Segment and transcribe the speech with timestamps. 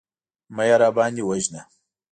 [0.55, 1.61] مه يې راباندې وژنه.